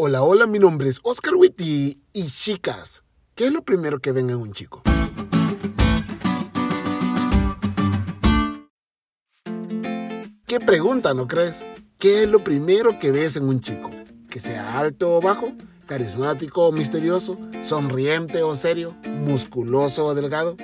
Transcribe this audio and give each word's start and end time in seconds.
Hola, 0.00 0.22
hola, 0.22 0.46
mi 0.46 0.60
nombre 0.60 0.88
es 0.88 1.00
Oscar 1.02 1.34
Witty 1.34 2.00
y 2.12 2.26
chicas, 2.26 3.02
¿qué 3.34 3.46
es 3.46 3.52
lo 3.52 3.64
primero 3.64 3.98
que 3.98 4.12
ven 4.12 4.30
en 4.30 4.36
un 4.36 4.52
chico? 4.52 4.80
¿Qué 10.46 10.60
pregunta, 10.60 11.14
no 11.14 11.26
crees? 11.26 11.66
¿Qué 11.98 12.22
es 12.22 12.28
lo 12.28 12.44
primero 12.44 13.00
que 13.00 13.10
ves 13.10 13.34
en 13.34 13.48
un 13.48 13.58
chico? 13.58 13.90
¿Que 14.30 14.38
sea 14.38 14.78
alto 14.78 15.16
o 15.16 15.20
bajo? 15.20 15.52
¿Carismático 15.86 16.68
o 16.68 16.70
misterioso? 16.70 17.36
¿Sonriente 17.62 18.44
o 18.44 18.54
serio? 18.54 18.94
¿Musculoso 19.02 20.06
o 20.06 20.14
delgado? 20.14 20.56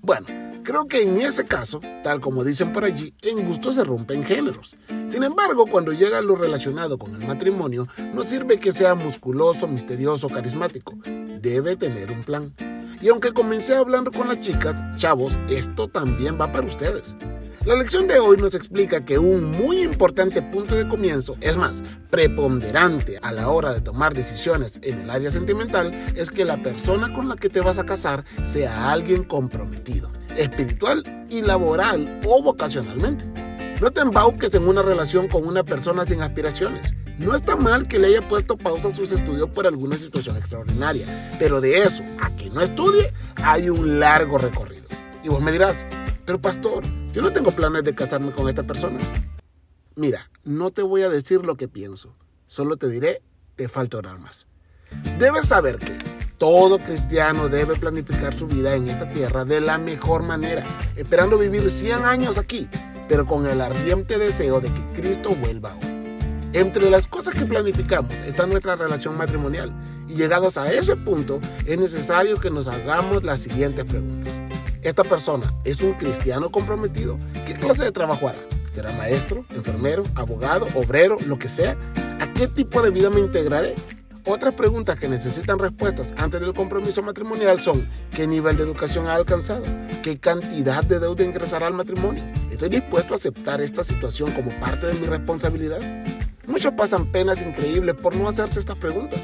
Bueno, 0.00 0.26
Creo 0.70 0.86
que 0.86 1.02
en 1.02 1.20
ese 1.20 1.46
caso, 1.46 1.80
tal 2.04 2.20
como 2.20 2.44
dicen 2.44 2.72
por 2.72 2.84
allí, 2.84 3.12
en 3.22 3.44
gusto 3.44 3.72
se 3.72 3.82
rompen 3.82 4.22
géneros. 4.22 4.76
Sin 5.08 5.24
embargo, 5.24 5.66
cuando 5.66 5.92
llega 5.92 6.22
lo 6.22 6.36
relacionado 6.36 6.96
con 6.96 7.12
el 7.12 7.26
matrimonio, 7.26 7.88
no 8.14 8.22
sirve 8.22 8.60
que 8.60 8.70
sea 8.70 8.94
musculoso, 8.94 9.66
misterioso, 9.66 10.28
carismático. 10.28 10.96
Debe 11.40 11.74
tener 11.74 12.12
un 12.12 12.22
plan. 12.22 12.54
Y 13.02 13.08
aunque 13.08 13.32
comencé 13.32 13.74
hablando 13.74 14.12
con 14.12 14.28
las 14.28 14.42
chicas, 14.42 14.80
chavos, 14.96 15.40
esto 15.48 15.88
también 15.88 16.40
va 16.40 16.52
para 16.52 16.68
ustedes. 16.68 17.16
La 17.64 17.74
lección 17.74 18.06
de 18.06 18.20
hoy 18.20 18.36
nos 18.36 18.54
explica 18.54 19.04
que 19.04 19.18
un 19.18 19.50
muy 19.50 19.82
importante 19.82 20.40
punto 20.40 20.76
de 20.76 20.86
comienzo, 20.86 21.36
es 21.40 21.56
más, 21.56 21.82
preponderante 22.10 23.18
a 23.22 23.32
la 23.32 23.48
hora 23.48 23.72
de 23.72 23.80
tomar 23.80 24.14
decisiones 24.14 24.78
en 24.82 25.00
el 25.00 25.10
área 25.10 25.32
sentimental, 25.32 25.90
es 26.14 26.30
que 26.30 26.44
la 26.44 26.62
persona 26.62 27.12
con 27.12 27.28
la 27.28 27.34
que 27.34 27.48
te 27.48 27.60
vas 27.60 27.78
a 27.78 27.84
casar 27.84 28.24
sea 28.44 28.92
alguien 28.92 29.24
comprometido 29.24 30.12
espiritual 30.40 31.26
y 31.28 31.42
laboral 31.42 32.20
o 32.26 32.42
vocacionalmente. 32.42 33.26
No 33.80 33.90
te 33.90 34.00
embauques 34.00 34.54
en 34.54 34.68
una 34.68 34.82
relación 34.82 35.28
con 35.28 35.46
una 35.46 35.62
persona 35.64 36.04
sin 36.04 36.22
aspiraciones. 36.22 36.94
No 37.18 37.34
está 37.34 37.56
mal 37.56 37.86
que 37.86 37.98
le 37.98 38.08
haya 38.08 38.26
puesto 38.26 38.56
pausa 38.56 38.88
a 38.88 38.94
sus 38.94 39.12
estudios 39.12 39.48
por 39.50 39.66
alguna 39.66 39.96
situación 39.96 40.36
extraordinaria, 40.36 41.06
pero 41.38 41.60
de 41.60 41.82
eso 41.82 42.02
a 42.20 42.34
que 42.34 42.50
no 42.50 42.62
estudie 42.62 43.12
hay 43.36 43.68
un 43.68 44.00
largo 44.00 44.38
recorrido. 44.38 44.88
Y 45.22 45.28
vos 45.28 45.42
me 45.42 45.52
dirás, 45.52 45.86
pero 46.24 46.40
pastor, 46.40 46.82
yo 47.12 47.20
no 47.22 47.32
tengo 47.32 47.50
planes 47.50 47.84
de 47.84 47.94
casarme 47.94 48.32
con 48.32 48.48
esta 48.48 48.62
persona. 48.62 48.98
Mira, 49.96 50.30
no 50.44 50.70
te 50.70 50.82
voy 50.82 51.02
a 51.02 51.10
decir 51.10 51.44
lo 51.44 51.56
que 51.56 51.68
pienso, 51.68 52.16
solo 52.46 52.76
te 52.76 52.88
diré, 52.88 53.22
te 53.56 53.68
falta 53.68 53.98
orar 53.98 54.18
más. 54.18 54.46
Debes 55.18 55.46
saber 55.46 55.76
que 55.76 55.98
todo 56.40 56.78
cristiano 56.78 57.50
debe 57.50 57.74
planificar 57.74 58.34
su 58.34 58.46
vida 58.46 58.74
en 58.74 58.88
esta 58.88 59.06
tierra 59.10 59.44
de 59.44 59.60
la 59.60 59.76
mejor 59.76 60.22
manera, 60.22 60.64
esperando 60.96 61.36
vivir 61.36 61.68
100 61.68 62.06
años 62.06 62.38
aquí, 62.38 62.66
pero 63.10 63.26
con 63.26 63.46
el 63.46 63.60
ardiente 63.60 64.16
deseo 64.16 64.58
de 64.58 64.72
que 64.72 64.80
Cristo 64.94 65.36
vuelva 65.38 65.74
hoy. 65.74 65.90
Entre 66.54 66.88
las 66.88 67.06
cosas 67.06 67.34
que 67.34 67.44
planificamos 67.44 68.14
está 68.26 68.46
nuestra 68.46 68.74
relación 68.74 69.18
matrimonial 69.18 69.70
y 70.08 70.14
llegados 70.14 70.56
a 70.56 70.72
ese 70.72 70.96
punto 70.96 71.40
es 71.66 71.78
necesario 71.78 72.40
que 72.40 72.50
nos 72.50 72.68
hagamos 72.68 73.22
las 73.22 73.40
siguientes 73.40 73.84
preguntas. 73.84 74.40
¿Esta 74.82 75.04
persona 75.04 75.54
es 75.64 75.82
un 75.82 75.92
cristiano 75.92 76.50
comprometido? 76.50 77.18
¿Qué 77.46 77.52
clase 77.52 77.84
de 77.84 77.92
trabajo 77.92 78.28
hará? 78.28 78.38
¿Será 78.72 78.90
maestro, 78.92 79.44
enfermero, 79.50 80.04
abogado, 80.14 80.66
obrero, 80.74 81.18
lo 81.26 81.38
que 81.38 81.48
sea? 81.48 81.76
¿A 82.18 82.32
qué 82.32 82.48
tipo 82.48 82.80
de 82.80 82.88
vida 82.88 83.10
me 83.10 83.20
integraré? 83.20 83.74
Otras 84.26 84.54
preguntas 84.54 84.98
que 84.98 85.08
necesitan 85.08 85.58
respuestas 85.58 86.12
antes 86.16 86.40
del 86.40 86.52
compromiso 86.52 87.02
matrimonial 87.02 87.60
son 87.60 87.88
¿qué 88.14 88.26
nivel 88.26 88.56
de 88.56 88.64
educación 88.64 89.08
ha 89.08 89.14
alcanzado? 89.14 89.64
¿Qué 90.02 90.18
cantidad 90.18 90.84
de 90.84 90.98
deuda 90.98 91.24
ingresará 91.24 91.66
al 91.66 91.74
matrimonio? 91.74 92.22
¿Estoy 92.50 92.68
dispuesto 92.68 93.14
a 93.14 93.16
aceptar 93.16 93.60
esta 93.60 93.82
situación 93.82 94.30
como 94.32 94.50
parte 94.60 94.88
de 94.88 94.94
mi 94.94 95.06
responsabilidad? 95.06 95.80
Muchos 96.46 96.72
pasan 96.72 97.06
penas 97.06 97.40
increíbles 97.40 97.94
por 97.94 98.14
no 98.14 98.28
hacerse 98.28 98.60
estas 98.60 98.76
preguntas. 98.76 99.20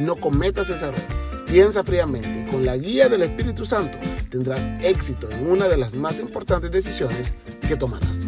No 0.00 0.16
cometas 0.16 0.70
ese 0.70 0.86
error. 0.86 1.00
Piensa 1.46 1.82
fríamente 1.82 2.44
y 2.46 2.50
con 2.50 2.64
la 2.64 2.76
guía 2.76 3.08
del 3.08 3.22
Espíritu 3.22 3.64
Santo 3.64 3.98
tendrás 4.30 4.66
éxito 4.80 5.28
en 5.30 5.46
una 5.50 5.66
de 5.66 5.76
las 5.76 5.94
más 5.94 6.20
importantes 6.20 6.70
decisiones 6.70 7.34
que 7.66 7.76
tomarás. 7.76 8.27